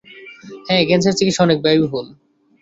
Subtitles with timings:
[0.67, 2.07] হ্যাঁ, ক্যান্সারের চিকিৎসা অনেক ব্যয়বহুল।